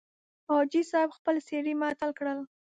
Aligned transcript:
حاجي 0.49 0.81
صاحب 0.91 1.09
خپل 1.17 1.35
سړي 1.47 1.73
معطل 1.81 2.11
کړل. 2.19 2.39